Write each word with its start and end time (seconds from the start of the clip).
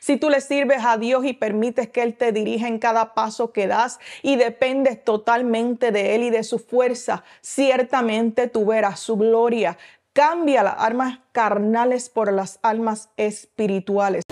Si 0.00 0.16
tú 0.16 0.30
le 0.30 0.40
sirves 0.40 0.84
a 0.84 0.96
Dios 0.98 1.24
y 1.24 1.32
permites 1.32 1.88
que 1.88 2.02
Él 2.02 2.16
te 2.16 2.32
dirija 2.32 2.68
en 2.68 2.78
cada 2.78 3.14
paso 3.14 3.52
que 3.52 3.66
das 3.66 3.98
y 4.22 4.36
dependes 4.36 5.02
totalmente 5.02 5.92
de 5.92 6.14
Él 6.14 6.22
y 6.22 6.30
de 6.30 6.44
su 6.44 6.58
fuerza, 6.58 7.24
ciertamente 7.40 8.48
tú 8.48 8.66
verás 8.66 9.00
su 9.00 9.16
gloria. 9.16 9.78
Cambia 10.12 10.62
las 10.62 10.74
armas 10.78 11.20
carnales 11.32 12.08
por 12.08 12.32
las 12.32 12.58
almas 12.62 13.10
espirituales. 13.16 14.22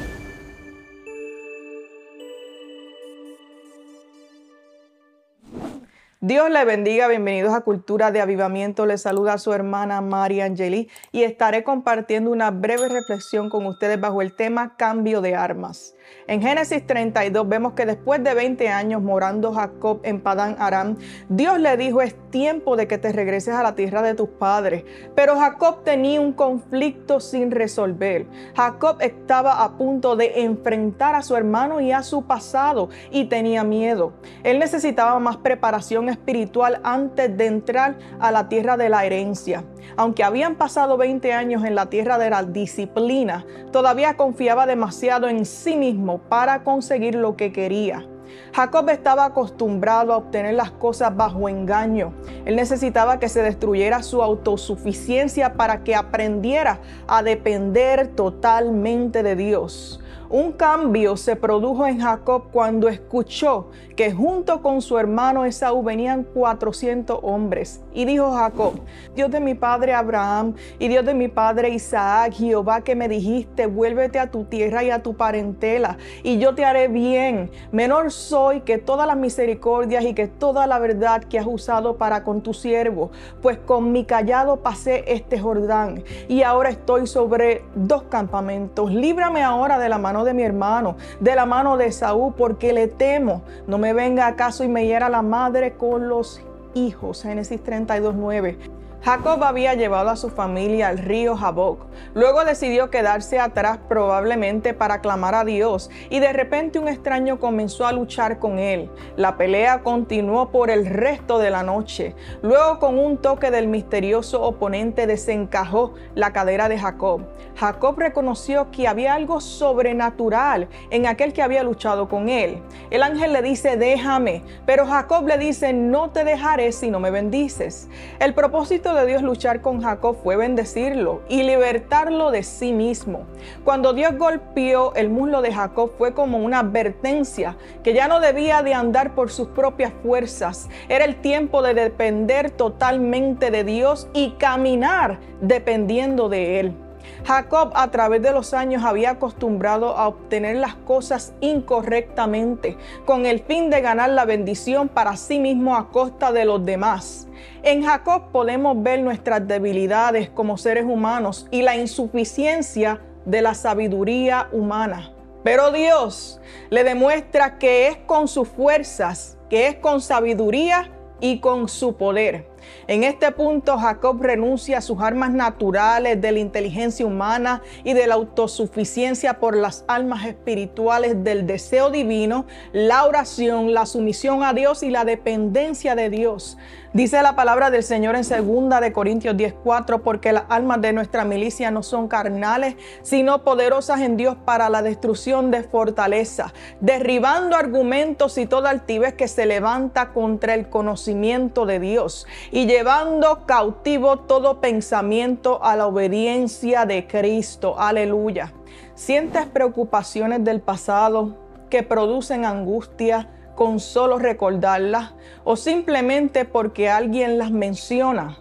Dios 6.27 6.51
le 6.51 6.65
bendiga, 6.65 7.07
bienvenidos 7.07 7.55
a 7.55 7.61
Cultura 7.61 8.11
de 8.11 8.21
Avivamiento. 8.21 8.85
Les 8.85 9.01
saluda 9.01 9.35
a 9.35 9.39
su 9.39 9.53
hermana 9.53 10.01
María 10.01 10.47
Angeli 10.47 10.89
y 11.13 11.23
estaré 11.23 11.63
compartiendo 11.63 12.33
una 12.33 12.51
breve 12.51 12.89
reflexión 12.89 13.49
con 13.49 13.65
ustedes 13.65 14.01
bajo 14.01 14.21
el 14.23 14.35
tema 14.35 14.77
cambio 14.77 15.21
de 15.21 15.37
armas. 15.37 15.95
En 16.27 16.43
Génesis 16.43 16.85
32 16.85 17.49
vemos 17.49 17.75
que 17.75 17.87
después 17.87 18.25
de 18.25 18.35
20 18.35 18.69
años 18.71 19.03
morando 19.03 19.53
Jacob 19.53 20.01
en 20.03 20.21
Padán 20.21 20.57
Aram, 20.59 20.97
Dios 21.29 21.61
le 21.61 21.77
dijo 21.77 22.03
es 22.03 22.17
tiempo 22.37 22.77
de 22.77 22.87
que 22.87 22.99
te 22.99 23.13
regreses 23.13 23.55
a 23.55 23.63
la 23.63 23.75
tierra 23.75 24.03
de 24.03 24.13
tus 24.13 24.29
padres. 24.29 24.85
Pero 25.15 25.37
Jacob 25.37 25.85
tenía 25.85 26.21
un 26.21 26.35
conflicto 26.35 27.19
sin 27.19 27.51
resolver. 27.51 28.27
Jacob 28.55 28.99
estaba 29.01 29.65
a 29.65 29.79
punto 29.79 30.17
de 30.17 30.43
enfrentar 30.43 31.15
a 31.15 31.23
su 31.23 31.35
hermano 31.35 31.81
y 31.81 31.93
a 31.93 32.03
su 32.03 32.27
pasado 32.27 32.91
y 33.11 33.25
tenía 33.25 33.65
miedo. 33.65 34.13
Él 34.43 34.59
necesitaba 34.59 35.19
más 35.19 35.39
preparación 35.39 36.11
espiritual 36.11 36.79
antes 36.85 37.35
de 37.35 37.47
entrar 37.47 37.97
a 38.21 38.31
la 38.31 38.51
tierra 38.51 38.77
de 38.77 38.91
la 38.91 39.07
herencia. 39.07 39.65
Aunque 39.97 40.23
habían 40.23 40.57
pasado 40.57 40.99
20 40.99 41.33
años 41.33 41.65
en 41.65 41.75
la 41.75 41.87
tierra 41.87 42.19
de 42.19 42.29
la 42.29 42.43
disciplina, 42.43 43.47
todavía 43.73 44.19
confiaba 44.19 44.67
demasiado 44.67 45.27
en 45.27 45.47
sí 45.47 45.75
mismo 45.75 46.19
para 46.19 46.65
conseguir 46.65 47.15
lo 47.15 47.35
que 47.35 47.51
quería. 47.51 48.07
Jacob 48.55 48.89
estaba 48.91 49.27
acostumbrado 49.27 50.13
a 50.13 50.17
obtener 50.17 50.55
las 50.55 50.71
cosas 50.71 51.15
bajo 51.17 51.49
engaño. 51.49 52.13
Él 52.45 52.57
necesitaba 52.57 53.19
que 53.19 53.29
se 53.29 53.43
destruyera 53.43 54.03
su 54.03 54.23
autosuficiencia 54.23 55.55
para 55.55 55.85
que 55.85 55.95
aprendiera 55.95 56.81
a 57.07 57.23
depender 57.23 58.09
totalmente 58.09 59.23
de 59.23 59.37
Dios. 59.37 60.01
Un 60.29 60.53
cambio 60.53 61.17
se 61.17 61.37
produjo 61.37 61.87
en 61.87 62.01
Jacob 62.01 62.45
cuando 62.51 62.89
escuchó 62.89 63.69
que 63.95 64.13
junto 64.13 64.61
con 64.61 64.83
su 64.83 64.99
hermano 64.99 65.45
Esaú 65.45 65.85
venían 65.85 66.25
400 66.25 67.21
hombres. 67.23 67.81
Y 67.95 68.05
dijo 68.07 68.33
Jacob, 68.33 68.75
Dios 69.15 69.31
de 69.31 69.39
mi 69.39 69.55
padre 69.55 69.95
Abraham 69.95 70.55
y 70.81 70.89
Dios 70.89 71.07
de 71.07 71.15
mi 71.15 71.29
padre 71.29 71.71
Isaac, 71.71 72.33
Jehová 72.33 72.81
que 72.83 72.97
me 72.97 73.09
dijiste, 73.09 73.67
vuélvete 73.67 74.19
a 74.19 74.31
tu 74.31 74.45
tierra 74.45 74.83
y 74.83 74.91
a 74.91 75.03
tu 75.03 75.17
parentela, 75.17 75.97
y 76.23 76.39
yo 76.39 76.55
te 76.55 76.65
haré 76.65 76.89
bien. 76.89 77.51
Menor 77.71 78.11
soy 78.11 78.63
que 78.63 78.79
todas 78.79 79.07
las 79.07 79.17
misericordias 79.17 80.05
y 80.05 80.13
que 80.13 80.27
toda 80.27 80.67
la 80.67 80.79
verdad 80.79 81.23
que 81.23 81.39
has 81.39 81.47
usado 81.47 81.97
para 81.97 82.25
con 82.25 82.43
tu 82.43 82.53
siervo, 82.53 83.11
pues 83.43 83.59
con 83.59 83.93
mi 83.93 84.05
callado 84.05 84.57
pasé 84.57 85.05
este 85.07 85.39
Jordán, 85.39 86.03
y 86.29 86.43
ahora 86.43 86.71
estoy 86.71 87.07
sobre 87.07 87.63
dos 87.75 88.03
campamentos. 88.05 88.93
Líbrame 88.93 89.43
ahora 89.43 89.79
de 89.79 89.89
la 89.89 89.99
mano 89.99 90.16
de 90.25 90.35
mi 90.35 90.43
hermano, 90.43 90.97
de 91.21 91.35
la 91.35 91.47
mano 91.47 91.77
de 91.77 91.93
Saúl, 91.93 92.35
porque 92.37 92.73
le 92.73 92.89
temo. 92.89 93.43
No 93.67 93.79
me 93.79 93.93
venga 93.93 94.27
acaso 94.27 94.65
y 94.65 94.69
me 94.69 94.87
hiera 94.87 95.09
la 95.09 95.23
madre 95.23 95.75
con 95.75 96.09
los 96.09 96.41
hijos. 96.77 97.23
Génesis 97.23 97.63
32, 97.63 98.15
9. 98.15 98.59
Jacob 99.07 99.45
había 99.45 99.75
llevado 99.75 100.11
a 100.11 100.17
su 100.17 100.31
familia 100.31 100.89
al 100.89 100.99
río 100.99 101.37
Jaboc. 101.37 101.87
Luego 102.15 102.45
decidió 102.45 102.91
quedarse 102.91 103.39
atrás 103.39 103.79
probablemente 103.89 104.75
para 104.75 105.01
clamar 105.01 105.37
a 105.37 105.45
Dios 105.45 105.91
y 106.11 106.19
de 106.19 106.33
repente 106.33 106.81
un 106.81 106.89
extraño 106.89 107.39
comenzó 107.39 107.87
a 107.87 107.93
luchar 107.93 108.41
con 108.41 108.59
él. 108.59 108.91
La 109.17 109.37
pelea 109.37 109.85
continuó 109.85 110.51
por 110.51 110.71
el 110.71 110.87
resto 110.87 111.39
de 111.39 111.51
la 111.51 111.63
noche. 111.63 112.17
Luego 112.43 112.81
con 112.81 112.99
un 112.99 113.19
toque 113.19 113.53
del 113.53 113.69
misterioso 113.69 114.43
oponente 114.43 115.07
desencajó 115.07 115.95
la 116.17 116.33
cadera 116.33 116.69
de 116.69 116.77
Jacob. 116.77 117.23
Jacob 117.55 117.97
reconoció 117.99 118.73
que 118.73 118.89
había 118.89 119.15
algo 119.15 119.41
sobrenatural 119.41 120.69
en 120.91 121.07
aquel 121.07 121.33
que 121.33 121.43
había 121.43 121.63
luchado 121.63 122.09
con 122.09 122.29
él. 122.29 122.61
El 122.91 123.05
ángel 123.05 123.33
le 123.33 123.41
dice, 123.41 123.77
déjame, 123.77 124.43
pero 124.67 124.85
Jacob 124.85 125.29
le 125.29 125.39
dice, 125.39 125.73
no 125.73 126.11
te 126.11 126.25
dejaré 126.25 126.66
si 126.73 126.91
no 126.91 127.01
me 127.01 127.11
bendices. 127.11 127.89
El 128.19 128.35
propósito 128.35 128.95
de 128.95 129.07
Dios 129.07 129.23
luchar 129.23 129.61
con 129.61 129.83
Jacob 129.83 130.17
fue 130.23 130.37
bendecirlo 130.37 131.23
y 131.29 131.43
libertarlo 131.43 132.31
de 132.31 132.43
sí 132.43 132.73
mismo. 132.73 133.27
Cuando 133.65 133.93
Dios 133.93 134.17
golpeó 134.17 134.95
el 134.95 135.11
muslo 135.11 135.43
de 135.43 135.53
Jacob 135.53 135.93
fue 135.97 136.15
como 136.15 136.39
una 136.39 136.61
advertencia 136.61 137.57
que 137.83 137.95
ya 137.95 138.09
no 138.09 138.21
debía 138.21 138.63
de 138.63 138.75
andar 138.75 139.15
por 139.15 139.31
sus 139.31 139.49
propias 139.49 139.93
fuerzas. 140.03 140.69
Era 140.89 141.05
el 141.05 141.17
tiempo 141.21 141.63
de 141.63 141.75
depender 141.75 142.51
totalmente 142.51 143.51
de 143.51 143.65
Dios 143.65 144.09
y 144.13 144.33
caminar 144.33 145.19
dependiendo 145.41 146.29
de 146.29 146.61
Él. 146.61 146.86
Jacob 147.25 147.73
a 147.75 147.91
través 147.91 148.23
de 148.23 148.33
los 148.33 148.55
años 148.55 148.85
había 148.85 149.11
acostumbrado 149.11 149.97
a 149.97 150.09
obtener 150.09 150.57
las 150.57 150.75
cosas 150.75 151.35
incorrectamente 151.41 152.77
con 153.05 153.27
el 153.27 153.41
fin 153.41 153.71
de 153.71 153.81
ganar 153.81 154.11
la 154.11 154.25
bendición 154.25 154.89
para 154.89 155.17
sí 155.17 155.39
mismo 155.39 155.77
a 155.77 155.91
costa 155.91 156.33
de 156.33 156.45
los 156.45 156.65
demás. 156.65 157.29
En 157.63 157.85
Jacob 157.85 158.31
podemos 158.33 158.83
ver 158.83 159.01
nuestras 159.01 159.47
debilidades 159.47 160.31
como 160.31 160.57
seres 160.57 160.85
humanos 160.85 161.47
y 161.51 161.63
la 161.63 161.77
insuficiencia 161.77 163.01
de 163.25 163.43
la 163.43 163.55
sabiduría 163.55 164.49
humana. 164.53 165.13
Pero 165.43 165.71
Dios 165.71 166.41
le 166.71 166.83
demuestra 166.85 167.59
que 167.59 167.89
es 167.89 167.97
con 167.99 168.29
sus 168.29 168.49
fuerzas, 168.49 169.37
que 169.49 169.69
es 169.69 169.77
con 169.77 170.01
sabiduría 170.01 170.91
y 171.21 171.41
con 171.41 171.69
su 171.69 171.97
poder. 171.97 172.49
En 172.89 173.03
este 173.03 173.33
punto 173.33 173.79
Jacob 173.79 174.21
renuncia 174.21 174.79
a 174.79 174.81
sus 174.81 175.01
armas 175.01 175.33
naturales 175.33 176.21
de 176.21 176.33
la 176.33 176.39
inteligencia 176.39 177.05
humana 177.05 177.63
y 177.85 177.95
de 177.95 178.07
la 178.07 178.15
autosuficiencia 178.15 179.41
por 179.41 179.57
las 179.57 179.85
almas 179.89 180.25
espirituales 180.27 181.25
del 181.25 181.47
deseo 181.47 181.91
divino, 181.91 182.47
la 182.73 183.05
oración, 183.05 183.75
la 183.75 183.87
sumisión 183.87 184.43
a 184.43 184.53
Dios 184.53 184.83
y 184.83 184.91
la 184.91 185.05
dependencia 185.05 185.95
de 185.95 186.11
Dios. 186.11 186.57
Dice 186.93 187.21
la 187.21 187.37
palabra 187.37 187.71
del 187.71 187.83
Señor 187.83 188.17
en 188.17 188.23
2 188.23 188.81
de 188.81 188.93
Corintios 188.93 189.37
10:4, 189.37 190.03
porque 190.03 190.33
las 190.33 190.45
almas 190.49 190.81
de 190.81 190.95
nuestra 190.95 191.27
milicia 191.27 191.71
no 191.71 191.83
son 191.83 192.09
carnales, 192.09 192.77
sino 193.03 193.45
poderosas 193.45 194.01
en 194.01 194.17
Dios 194.17 194.37
para 194.47 194.71
la 194.71 194.81
destrucción 194.81 195.51
de 195.51 195.63
fortaleza, 195.63 196.55
derribando 196.81 197.55
argumentos 197.55 198.39
y 198.39 198.47
toda 198.47 198.71
altivez 198.71 199.13
que 199.13 199.29
se 199.29 199.45
levanta 199.45 200.15
contra 200.15 200.55
el 200.55 200.71
conocimiento 200.71 201.67
de 201.67 201.81
Dios 201.81 202.27
y 202.57 202.65
llevando 202.65 203.45
cautivo 203.45 204.21
todo 204.21 204.63
pensamiento 204.63 205.63
a 205.63 205.77
la 205.77 205.89
obediencia 205.89 206.87
de 206.87 207.07
Cristo. 207.07 207.79
Aleluya. 207.79 208.55
¿Sientes 208.95 209.45
preocupaciones 209.45 210.43
del 210.43 210.63
pasado 210.63 211.37
que 211.69 211.83
producen 211.83 212.47
angustia? 212.47 213.29
con 213.55 213.81
solo 213.81 214.19
recordarlas 214.19 215.15
o 215.43 215.57
simplemente 215.57 216.45
porque 216.45 216.91
alguien 216.91 217.39
las 217.39 217.51
menciona, 217.51 218.37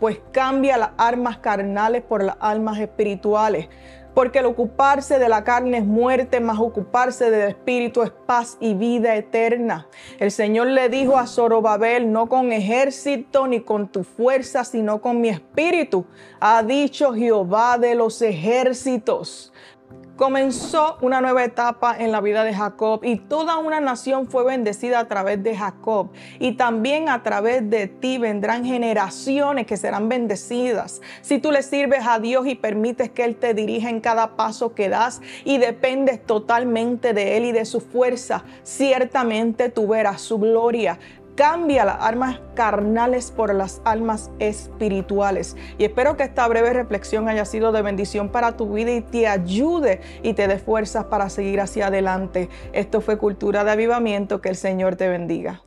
pues 0.00 0.18
cambia 0.32 0.78
las 0.78 0.92
armas 0.96 1.36
carnales 1.36 2.02
por 2.02 2.24
las 2.24 2.36
armas 2.40 2.78
espirituales. 2.78 3.68
Porque 4.14 4.38
el 4.38 4.46
ocuparse 4.46 5.18
de 5.18 5.28
la 5.28 5.44
carne 5.44 5.78
es 5.78 5.84
muerte, 5.84 6.40
más 6.40 6.58
ocuparse 6.58 7.30
del 7.30 7.48
espíritu 7.50 8.02
es 8.02 8.10
paz 8.10 8.56
y 8.60 8.74
vida 8.74 9.16
eterna. 9.16 9.88
El 10.18 10.30
Señor 10.30 10.68
le 10.68 10.88
dijo 10.88 11.18
a 11.18 11.26
Zorobabel, 11.26 12.12
no 12.12 12.28
con 12.28 12.52
ejército 12.52 13.46
ni 13.46 13.60
con 13.60 13.88
tu 13.88 14.04
fuerza, 14.04 14.64
sino 14.64 15.00
con 15.00 15.20
mi 15.20 15.28
espíritu, 15.28 16.06
ha 16.40 16.62
dicho 16.62 17.12
Jehová 17.12 17.76
de 17.78 17.94
los 17.94 18.22
ejércitos. 18.22 19.52
Comenzó 20.16 20.96
una 21.00 21.20
nueva 21.20 21.42
etapa 21.42 21.96
en 21.98 22.12
la 22.12 22.20
vida 22.20 22.44
de 22.44 22.54
Jacob 22.54 23.00
y 23.02 23.16
toda 23.16 23.58
una 23.58 23.80
nación 23.80 24.28
fue 24.28 24.44
bendecida 24.44 25.00
a 25.00 25.08
través 25.08 25.42
de 25.42 25.56
Jacob. 25.56 26.10
Y 26.38 26.52
también 26.52 27.08
a 27.08 27.24
través 27.24 27.68
de 27.68 27.88
ti 27.88 28.18
vendrán 28.18 28.64
generaciones 28.64 29.66
que 29.66 29.76
serán 29.76 30.08
bendecidas. 30.08 31.00
Si 31.20 31.38
tú 31.38 31.50
le 31.50 31.64
sirves 31.64 32.06
a 32.06 32.20
Dios 32.20 32.46
y 32.46 32.54
permites 32.54 33.10
que 33.10 33.24
Él 33.24 33.34
te 33.34 33.54
dirija 33.54 33.90
en 33.90 34.00
cada 34.00 34.36
paso 34.36 34.72
que 34.72 34.88
das 34.88 35.20
y 35.44 35.58
dependes 35.58 36.24
totalmente 36.24 37.12
de 37.12 37.36
Él 37.36 37.46
y 37.46 37.52
de 37.52 37.64
su 37.64 37.80
fuerza, 37.80 38.44
ciertamente 38.62 39.68
tú 39.68 39.88
verás 39.88 40.20
su 40.20 40.38
gloria. 40.38 40.96
Cambia 41.36 41.84
las 41.84 41.96
armas 42.00 42.40
carnales 42.54 43.32
por 43.32 43.52
las 43.52 43.82
almas 43.84 44.30
espirituales. 44.38 45.56
Y 45.78 45.84
espero 45.84 46.16
que 46.16 46.22
esta 46.22 46.46
breve 46.46 46.72
reflexión 46.72 47.28
haya 47.28 47.44
sido 47.44 47.72
de 47.72 47.82
bendición 47.82 48.28
para 48.28 48.56
tu 48.56 48.72
vida 48.72 48.92
y 48.92 49.00
te 49.00 49.26
ayude 49.26 50.00
y 50.22 50.34
te 50.34 50.46
dé 50.46 50.58
fuerzas 50.58 51.06
para 51.06 51.28
seguir 51.28 51.60
hacia 51.60 51.88
adelante. 51.88 52.48
Esto 52.72 53.00
fue 53.00 53.18
Cultura 53.18 53.64
de 53.64 53.72
Avivamiento. 53.72 54.40
Que 54.40 54.50
el 54.50 54.56
Señor 54.56 54.94
te 54.94 55.08
bendiga. 55.08 55.62